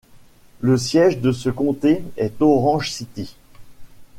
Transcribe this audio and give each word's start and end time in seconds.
Le 0.61 0.79
siège 0.79 1.19
de 1.19 1.31
ce 1.31 1.51
comté 1.51 2.01
est 2.17 2.41
Orange 2.41 2.89
City. 2.89 3.35